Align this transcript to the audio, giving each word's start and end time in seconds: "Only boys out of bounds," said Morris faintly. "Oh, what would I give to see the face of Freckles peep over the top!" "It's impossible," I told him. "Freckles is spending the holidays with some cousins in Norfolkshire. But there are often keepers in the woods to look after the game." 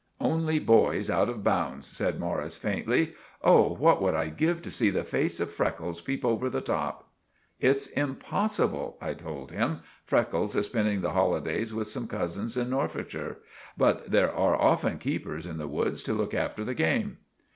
"Only 0.19 0.57
boys 0.57 1.11
out 1.11 1.29
of 1.29 1.43
bounds," 1.43 1.85
said 1.85 2.19
Morris 2.19 2.57
faintly. 2.57 3.13
"Oh, 3.43 3.75
what 3.75 4.01
would 4.01 4.15
I 4.15 4.29
give 4.29 4.59
to 4.63 4.71
see 4.71 4.89
the 4.89 5.03
face 5.03 5.39
of 5.39 5.51
Freckles 5.51 6.01
peep 6.01 6.25
over 6.25 6.49
the 6.49 6.59
top!" 6.59 7.13
"It's 7.59 7.85
impossible," 7.85 8.97
I 8.99 9.13
told 9.13 9.51
him. 9.51 9.81
"Freckles 10.03 10.55
is 10.55 10.65
spending 10.65 11.01
the 11.01 11.11
holidays 11.11 11.71
with 11.71 11.85
some 11.87 12.07
cousins 12.07 12.57
in 12.57 12.71
Norfolkshire. 12.71 13.37
But 13.77 14.09
there 14.09 14.33
are 14.33 14.55
often 14.59 14.97
keepers 14.97 15.45
in 15.45 15.59
the 15.59 15.67
woods 15.67 16.01
to 16.01 16.13
look 16.13 16.33
after 16.33 16.65
the 16.65 16.73
game." 16.73 17.17